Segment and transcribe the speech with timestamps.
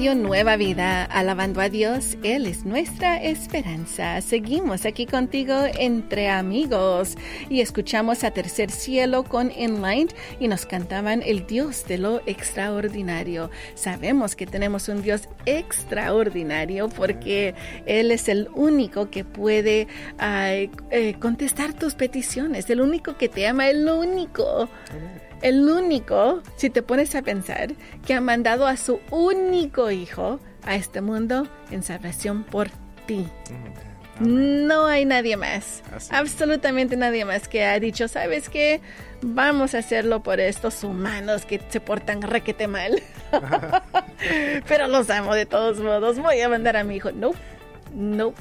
[0.00, 4.18] Nueva Vida, alabando a Dios, Él es nuestra esperanza.
[4.22, 7.18] Seguimos aquí contigo entre amigos
[7.50, 13.50] y escuchamos a Tercer Cielo con Enlight y nos cantaban el Dios de lo extraordinario.
[13.74, 17.54] Sabemos que tenemos un Dios extraordinario porque
[17.84, 19.86] Él es el único que puede
[20.18, 24.70] eh, contestar tus peticiones, el único que te ama, el único
[25.42, 27.74] el único, si te pones a pensar,
[28.06, 32.68] que ha mandado a su único hijo a este mundo en salvación por
[33.06, 33.26] ti.
[34.20, 38.82] No hay nadie más, absolutamente nadie más que ha dicho, ¿sabes qué?
[39.22, 43.02] Vamos a hacerlo por estos humanos que se portan requete mal.
[44.68, 46.18] Pero los amo de todos modos.
[46.18, 47.12] Voy a mandar a mi hijo.
[47.12, 47.32] No,
[47.94, 48.34] no,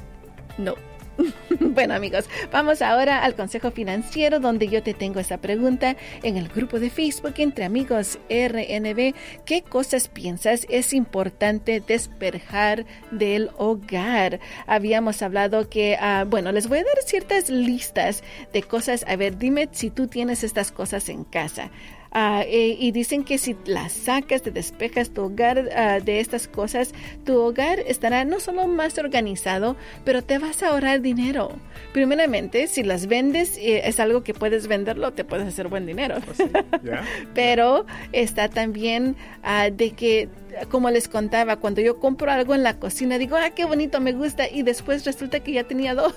[0.58, 0.76] no.
[1.60, 6.48] Bueno amigos, vamos ahora al consejo financiero donde yo te tengo esa pregunta en el
[6.48, 9.14] grupo de Facebook entre amigos RNB.
[9.46, 14.40] ¿Qué cosas piensas es importante despejar del hogar?
[14.68, 18.24] Habíamos hablado que, ah, bueno, les voy a dar ciertas listas
[18.54, 19.06] de cosas.
[19.08, 21.72] A ver, dime si tú tienes estas cosas en casa.
[22.14, 26.94] Eh, y dicen que si las sacas, te despejas tu hogar ah, de estas cosas,
[27.24, 31.52] tu hogar estará no solo más organizado, pero te vas a ahorrar dinero.
[31.94, 36.16] Primeramente, si las vendes, eh, es algo que puedes venderlo, te puedes hacer buen dinero.
[36.26, 36.50] Pues
[37.34, 40.30] pero está también ah, de que
[40.70, 44.14] como les contaba, cuando yo compro algo en la cocina, digo, ah, qué bonito, me
[44.14, 46.14] gusta, y después resulta que ya tenía dos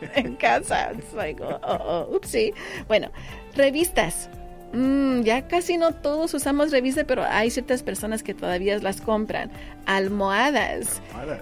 [0.14, 0.92] en casa.
[1.12, 2.20] Oh, oh, oh,
[2.86, 3.10] Bueno,
[3.56, 4.28] revistas.
[4.74, 9.50] Mm, ya casi no todos usamos revista, pero hay ciertas personas que todavía las compran.
[9.86, 11.00] Almohadas.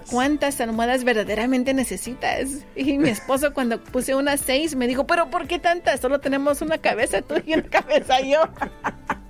[0.09, 2.49] ¿Cuántas almohadas verdaderamente necesitas?
[2.75, 5.99] Y mi esposo cuando puse unas seis me dijo, pero ¿por qué tantas?
[5.99, 8.41] Solo tenemos una cabeza tú y una cabeza yo.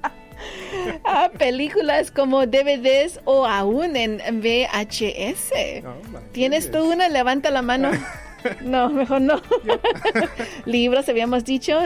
[1.06, 5.54] Ah, películas como DVDs o aún en VHS.
[6.34, 7.08] ¿Tienes tú una?
[7.08, 7.92] Levanta la mano.
[8.62, 9.42] No, mejor no.
[10.66, 11.80] Libros, habíamos dicho,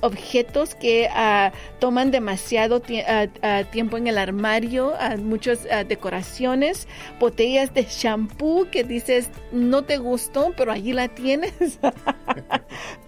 [0.00, 7.84] objetos que ah, toman demasiado ah, ah, tiempo en el armario, muchas decoraciones, botellas de
[7.84, 11.52] shampoo que dices no te gustó, pero allí la tienes.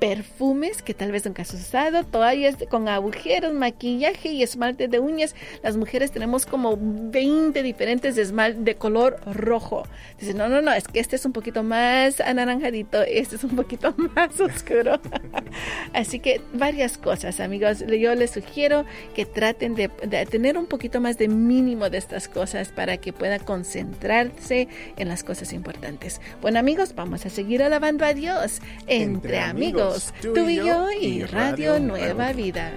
[0.00, 5.34] Perfumes que tal vez nunca has usado, toallas con agujeros, maquillaje y esmalte de uñas.
[5.62, 9.84] Las mujeres tenemos como 20 diferentes de esmalte de color rojo.
[10.18, 13.56] Dices, no, no, no, es que este es un poquito más anaranjadito este es un
[13.56, 15.00] poquito más oscuro.
[15.94, 17.84] Así que varias cosas, amigos.
[17.86, 18.84] Yo les sugiero
[19.14, 19.88] que traten de,
[20.30, 25.24] tener un poquito más de mínimo de estas cosas para que puedan concentrarse en las
[25.24, 26.20] cosas importantes.
[26.40, 31.80] Bueno, amigos, vamos a seguir alabando a Dios entre, amigos, tú y yo y Radio
[31.80, 32.72] Nueva Vida.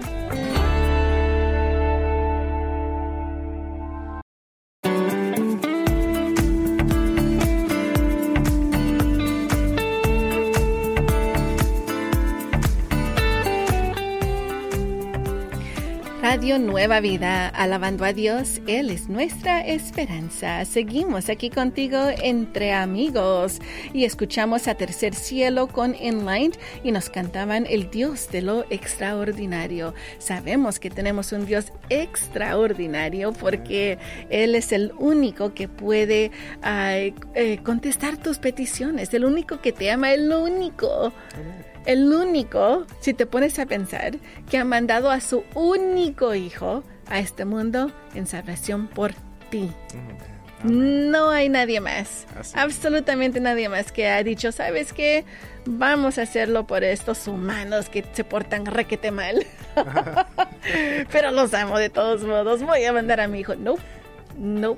[16.44, 20.62] Radio Nueva Vida, alabando a Dios, Él es nuestra esperanza.
[20.66, 23.60] Seguimos aquí contigo entre amigos
[23.94, 29.94] y escuchamos a Tercer Cielo con Enlight y nos cantaban el Dios de lo extraordinario.
[30.18, 33.96] Sabemos que tenemos un Dios extraordinario porque
[34.28, 36.30] Él es el único que puede
[36.62, 41.10] eh, contestar tus peticiones, el único que te ama, el único
[41.86, 44.16] el único, si te pones a pensar,
[44.50, 49.12] que ha mandado a su único hijo a este mundo en salvación por
[49.50, 49.70] ti.
[50.62, 55.26] No hay nadie más, absolutamente nadie más que ha dicho, ¿sabes qué?
[55.66, 59.46] Vamos a hacerlo por estos humanos que se portan requete mal.
[61.12, 62.62] Pero los amo de todos modos.
[62.62, 63.56] Voy a mandar a mi hijo.
[63.56, 63.76] No,
[64.38, 64.76] no,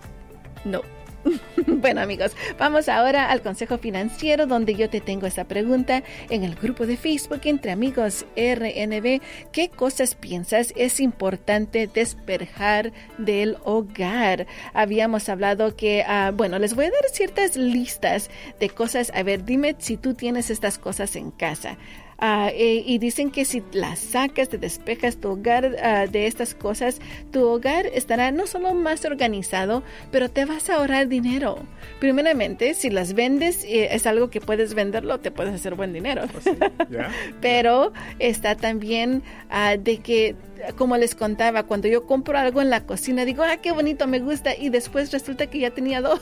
[0.65, 0.83] no.
[1.67, 6.55] Bueno amigos, vamos ahora al consejo financiero donde yo te tengo esa pregunta en el
[6.55, 9.21] grupo de Facebook entre amigos RNB.
[9.53, 14.47] ¿Qué cosas piensas es importante despejar del hogar?
[14.75, 19.13] Habíamos hablado que, ah, bueno, les voy a dar ciertas listas de cosas.
[19.15, 21.77] A ver, dime si tú tienes estas cosas en casa.
[22.21, 27.01] Eh, y dicen que si las sacas, te despejas tu hogar ah, de estas cosas,
[27.31, 31.59] tu hogar estará no solo más organizado, pero te vas a ahorrar dinero.
[32.01, 36.23] Primeramente, si las vendes, eh, es algo que puedes venderlo, te puedes hacer buen dinero.
[36.33, 36.57] Pues
[37.41, 40.35] pero está también ah, de que
[40.77, 44.21] como les contaba, cuando yo compro algo en la cocina, digo, ah, qué bonito, me
[44.21, 46.21] gusta, y después resulta que ya tenía dos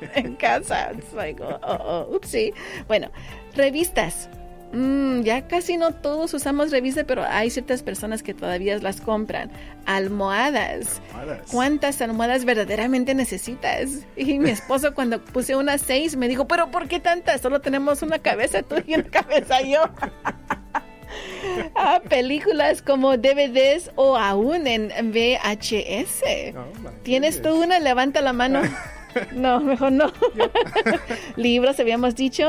[0.14, 0.92] en casa.
[0.92, 2.20] It's like, oh, oh, oh
[2.86, 3.10] Bueno,
[3.54, 4.28] revistas.
[4.74, 9.50] Mm, ya casi no todos usamos revista, pero hay ciertas personas que todavía las compran.
[9.86, 11.00] Almohadas.
[11.50, 14.00] ¿Cuántas almohadas verdaderamente necesitas?
[14.16, 17.40] Y mi esposo cuando puse unas seis me dijo, pero ¿por qué tantas?
[17.40, 19.82] Solo tenemos una cabeza tú y una cabeza yo.
[21.76, 26.24] Ah, películas como DVDs o aún en VHS.
[27.04, 27.78] ¿Tienes tú una?
[27.78, 28.62] Levanta la mano.
[29.32, 30.12] No, mejor no.
[31.36, 32.48] Libros, habíamos dicho,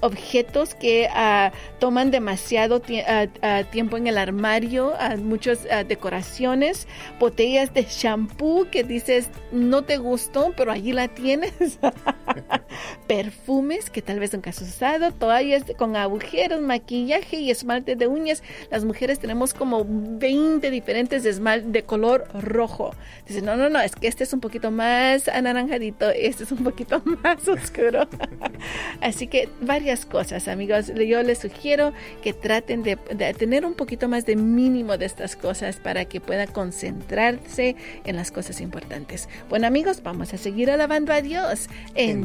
[0.00, 6.86] objetos que ah, toman demasiado ah, ah, tiempo en el armario, muchas decoraciones,
[7.18, 11.78] botellas de shampoo que dices no te gustó, pero allí la tienes.
[13.06, 18.42] Perfumes que tal vez nunca has usado, toallas con agujeros, maquillaje y esmalte de uñas.
[18.70, 22.94] Las mujeres tenemos como 20 diferentes de esmalte de color rojo.
[23.26, 26.64] Dices, no, no, no, es que este es un poquito más anaranjadito este es un
[26.64, 28.08] poquito más oscuro.
[29.00, 30.92] Así que varias cosas, amigos.
[30.94, 31.92] Yo les sugiero
[32.22, 32.96] que traten de,
[33.38, 38.30] tener un poquito más de mínimo de estas cosas para que puedan concentrarse en las
[38.30, 39.28] cosas importantes.
[39.48, 41.68] Bueno, amigos, vamos a seguir alabando a Dios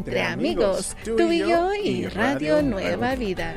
[0.06, 3.56] entre, amigos, tú y yo y Radio Nueva Vida.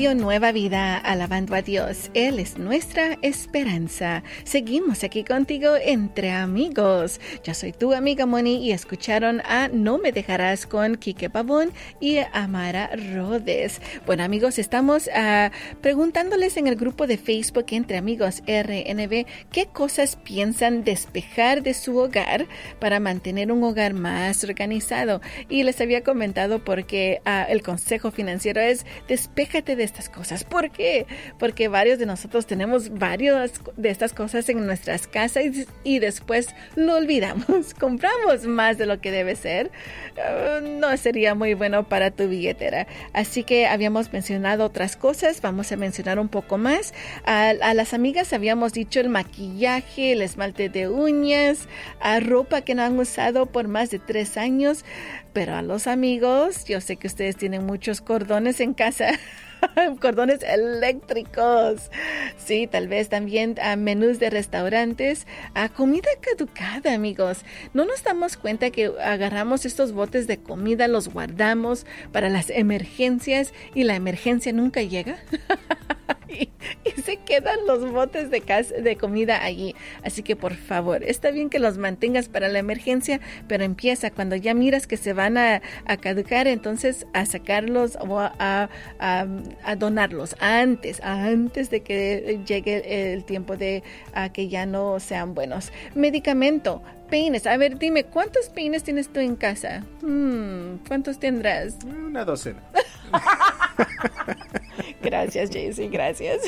[0.00, 2.10] Radio Nueva Vida, alabando a Dios.
[2.14, 4.22] Él es nuestra esperanza.
[4.44, 7.20] Seguimos aquí contigo entre amigos.
[7.44, 12.16] Yo soy tu amiga Moni y escucharon a No me dejarás con Kike Pavón y
[12.32, 13.82] Amara Rodes.
[14.06, 15.50] Bueno amigos, estamos ah,
[15.82, 21.98] preguntándoles en el grupo de Facebook entre amigos RNB qué cosas piensan despejar de su
[21.98, 22.46] hogar
[22.78, 25.20] para mantener un hogar más organizado.
[25.50, 30.44] Y les había comentado porque ah, el consejo financiero es despéjate de estas cosas.
[30.44, 31.06] ¿Por qué?
[31.38, 35.44] Porque varios de nosotros tenemos varias de estas cosas en nuestras casas
[35.84, 37.74] y, después lo olvidamos.
[37.78, 39.70] Compramos más de lo que debe ser.
[40.16, 42.86] Uh, no sería muy bueno para tu billetera.
[43.12, 45.40] Así que habíamos mencionado otras cosas.
[45.42, 46.94] Vamos a mencionar un poco más.
[47.24, 51.68] A, las amigas habíamos dicho el maquillaje, el esmalte de uñas,
[52.00, 54.84] a ropa que no han usado por más de tres años.
[55.32, 59.10] Pero a los amigos, yo sé que ustedes tienen muchos cordones en casa.
[60.00, 61.90] cordones eléctricos.
[62.36, 67.44] Sí, tal vez también a menús de restaurantes, a comida caducada, amigos.
[67.74, 73.52] No nos damos cuenta que agarramos estos botes de comida, los guardamos para las emergencias
[73.74, 75.18] y la emergencia nunca llega.
[76.84, 78.40] y, se quedan los botes de,
[78.82, 79.74] de comida allí.
[80.04, 84.36] Así que por favor, está bien que los mantengas para la emergencia, pero empieza cuando
[84.36, 85.62] ya miras que se van a,
[86.00, 88.68] caducar, entonces a sacarlos o a,
[89.78, 93.82] donarlos antes, antes de que llegue el tiempo de
[94.32, 95.72] que ya no sean buenos.
[95.94, 97.46] Medicamento, peines.
[97.46, 99.84] A ver, dime, ¿cuántos peines tienes tú en casa?
[100.02, 101.76] Hmm, ¿Cuántos tendrás?
[101.84, 102.60] Una docena.
[105.02, 106.40] gracias, Jaycee, gracias.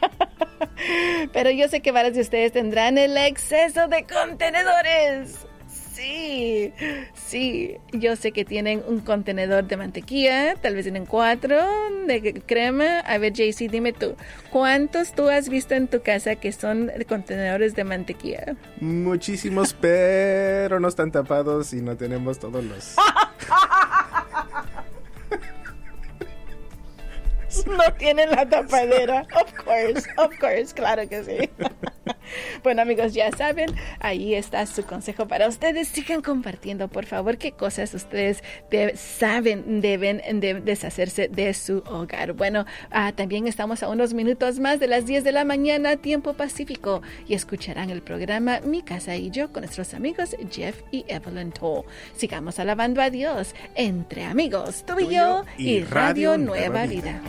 [1.32, 5.46] Pero yo sé que varios de ustedes tendrán el exceso de contenedores.
[6.00, 6.72] Sí,
[7.12, 11.58] sí, yo sé que tienen un contenedor de mantequilla, tal vez tienen cuatro
[12.06, 13.00] de crema.
[13.00, 14.14] A ver, JC, dime tú,
[14.50, 18.56] ¿cuántos tú has visto en tu casa que son contenedores de mantequilla?
[18.80, 22.96] Muchísimos, pero no están tapados y no tenemos todos los...
[27.66, 29.26] no tienen la tapadera.
[29.34, 31.50] Of course, of course, claro que sí.
[32.64, 35.88] Bueno amigos, ya saben, ahí está su consejo para ustedes.
[35.88, 38.42] Sigan compartiendo, por favor, qué cosas ustedes
[38.94, 40.20] saben deben
[40.64, 42.34] deshacerse de su hogar.
[42.34, 46.34] Bueno, ah, también estamos a unos minutos más de las 10 de la mañana, tiempo
[46.34, 51.52] pacífico, y escucharán el programa Mi Casa y Yo con nuestros amigos Jeff y Evelyn
[51.52, 51.84] Toll.
[52.16, 57.20] Sigamos alabando a Dios entre amigos, tú y yo y, Radio, Nueva, Vida.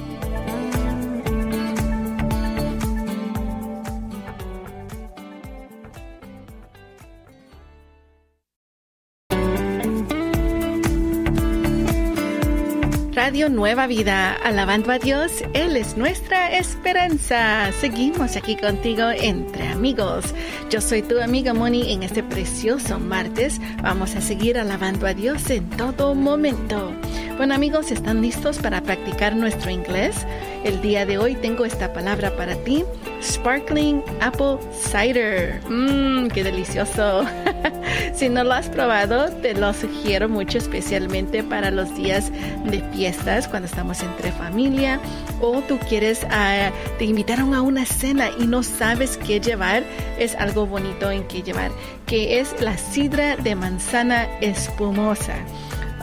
[13.32, 17.72] Radio Nueva Vida, alabando a Dios, Él es nuestra esperanza.
[17.80, 20.36] Seguimos aquí contigo entre amigos.
[20.70, 23.62] Yo soy tu amiga Moni en este precioso martes.
[23.82, 26.92] Vamos a seguir alabando a Dios en todo momento.
[27.38, 30.28] Bueno amigos, ¿están listos para practicar nuestro inglés?
[30.64, 32.86] El día de hoy tengo esta palabra para ti,
[33.20, 35.60] Sparkling Apple Cider.
[35.68, 37.26] Mmm, qué delicioso.
[38.14, 42.32] si no lo has probado, te lo sugiero mucho, especialmente para los días
[42.66, 45.00] de fiestas, cuando estamos entre familia
[45.42, 49.84] o tú quieres, uh, te invitaron a una cena y no sabes qué llevar,
[50.20, 51.72] es algo bonito en qué llevar,
[52.06, 55.36] que es la sidra de manzana espumosa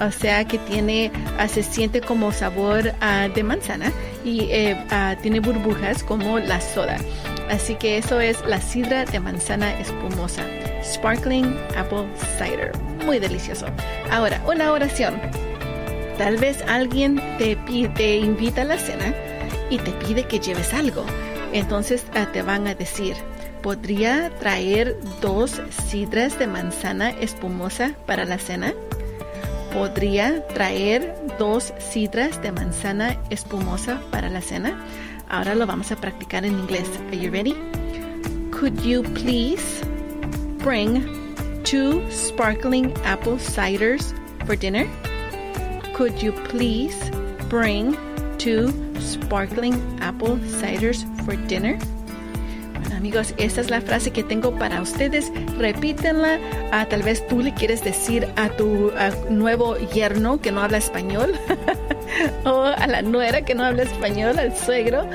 [0.01, 3.93] o sea que tiene, ah, se siente como sabor ah, de manzana
[4.25, 6.97] y eh, ah, tiene burbujas como la soda.
[7.51, 10.45] Así que eso es la sidra de manzana espumosa,
[10.83, 12.07] Sparkling Apple
[12.37, 12.73] Cider.
[13.05, 13.67] Muy delicioso.
[14.11, 15.21] Ahora, una oración.
[16.19, 17.57] Tal vez alguien te,
[17.95, 19.15] te invita a la cena
[19.71, 21.05] y te pide que lleves algo.
[21.53, 23.17] Entonces te van a decir,
[23.63, 28.75] ¿podría traer dos sidras de manzana espumosa para la cena?
[29.73, 34.79] podría traer dos sidras de manzana espumosa para la cena.
[35.29, 36.89] Ahora lo vamos a practicar en inglés.
[37.09, 37.55] Are you ready?
[38.51, 39.83] Could you please
[40.59, 41.05] bring
[41.65, 44.13] two sparkling apple ciders
[44.47, 44.87] for dinner?
[45.95, 46.97] Could you please
[47.49, 47.97] bring
[48.39, 51.79] two sparkling apple ciders for dinner?
[52.99, 55.33] Amigos, esa es la frase que tengo para ustedes.
[55.57, 56.39] Repítenla.
[56.73, 58.93] Ah, tal vez tú le quieres decir a tu
[59.31, 61.33] nuevo yerno que no habla español
[62.45, 65.07] o a la nuera que no habla español, al suegro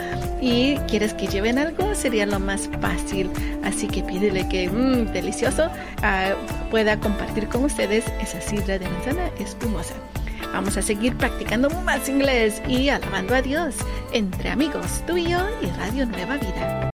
[0.42, 3.30] y quieres que lleven algo, sería lo más fácil.
[3.64, 5.70] Así que pídele que, mmm, delicioso,
[6.02, 6.32] ah,
[6.72, 9.94] pueda compartir con ustedes esa sidra de manzana espumosa.
[10.54, 13.76] Vamos a seguir practicando más inglés y alabando a Dios
[14.12, 16.93] entre amigos, tú y yo y Radio Nueva Vida.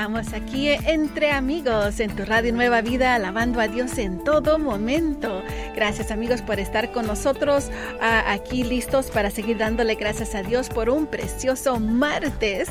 [0.00, 5.42] Estamos aquí entre amigos en tu Radio Nueva Vida, alabando a Dios en todo momento.
[5.76, 7.68] Gracias amigos por estar con nosotros
[8.00, 12.70] aquí listos para seguir dándole gracias a Dios por un precioso martes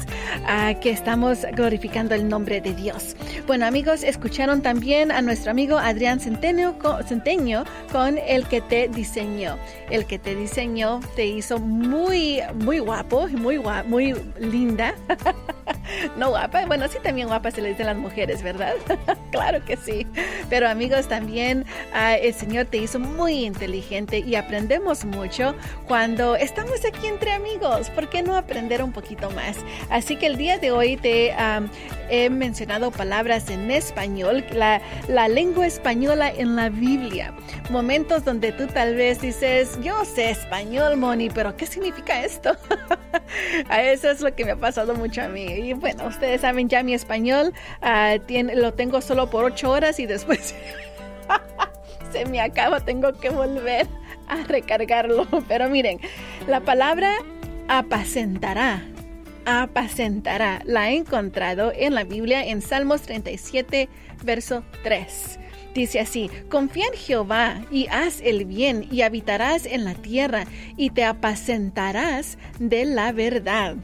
[0.81, 3.15] que estamos glorificando el nombre de Dios.
[3.45, 6.79] Bueno amigos, escucharon también a nuestro amigo Adrián Centenio,
[7.91, 9.59] con el que te diseñó.
[9.91, 14.95] El que te diseñó te hizo muy, muy guapo, muy guapo, muy linda.
[16.17, 18.73] no guapa, bueno, sí también guapa se le dicen las mujeres, ¿verdad?
[19.31, 20.07] claro que sí.
[20.49, 25.55] Pero amigos, también ah, el Señor te hizo muy inteligente y aprendemos mucho
[25.87, 27.89] cuando estamos aquí entre amigos.
[27.91, 29.57] ¿Por qué no aprender un poquito más?
[29.89, 31.33] Así que el día de hoy te
[32.09, 37.33] he mencionado palabras en español, la, la lengua española en la Biblia.
[37.69, 42.55] Momentos donde tú tal vez dices, yo sé español, Moni, pero ¿qué significa esto?
[43.69, 45.58] a eso es lo que me ha pasado mucho a mí.
[45.59, 48.15] Y bueno, ustedes saben ya mi español, ah,
[48.55, 50.55] lo tengo solo por ocho horas y después
[52.11, 53.87] se me acaba, tengo que volver
[54.27, 55.27] a recargarlo.
[55.47, 55.99] Pero miren,
[56.47, 57.13] la palabra
[57.67, 58.83] apacentará,
[59.45, 63.89] apacentará, la he encontrado en la Biblia en Salmos 37,
[64.23, 65.39] verso 3.
[65.73, 70.45] Dice así, confía en Jehová y haz el bien y habitarás en la tierra
[70.77, 73.75] y te apacentarás de la verdad.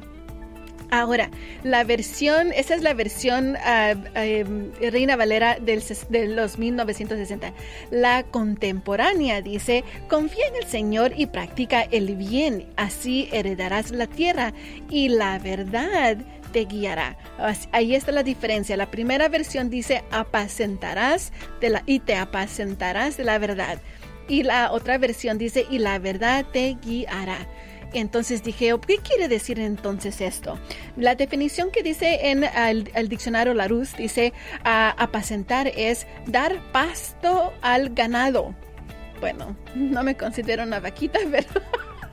[0.95, 1.29] Ahora,
[1.63, 7.51] la versión, esa es la versión uh, Reina Valera del, de los 1960.
[7.91, 14.53] La contemporánea dice, confía en el Señor y practica el bien, así heredarás la tierra
[14.89, 16.15] y la verdad
[16.53, 17.17] te guiará.
[17.73, 18.77] Ahí está la diferencia.
[18.77, 23.81] La primera versión dice, apacentarás de la, y te apacentarás de la verdad.
[24.29, 27.45] Y la otra versión dice, y la verdad te guiará.
[27.99, 30.59] Entonces dije, oh, ¿qué quiere decir entonces esto?
[30.97, 34.33] La definición que dice en el, diccionario Larousse dice,
[34.63, 38.53] apacentar es dar pasto al ganado.
[39.19, 41.47] Bueno, no me considero una vaquita, pero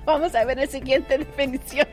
[0.05, 1.89] vamos a ver la siguiente definición.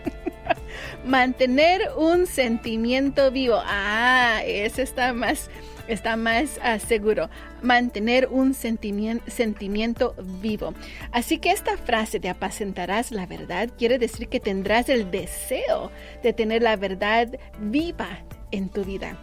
[1.05, 3.61] Mantener un sentimiento vivo.
[3.65, 5.49] Ah, ese está más
[5.89, 7.29] está más ah, seguro.
[7.61, 10.73] Mantener un sentimiento, vivo.
[11.11, 15.91] Así que esta frase de apacentarás la verdad quiere decir que tendrás el deseo
[16.23, 17.27] de tener la verdad
[17.59, 18.19] viva
[18.51, 19.17] en tu vida.